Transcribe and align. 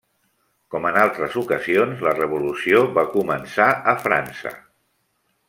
Com 0.75 0.87
en 0.91 0.95
altres 1.01 1.35
ocasions, 1.41 2.01
la 2.07 2.15
revolució 2.21 2.81
va 2.97 3.05
començar 3.13 3.69
a 3.93 3.95
França. 4.09 4.57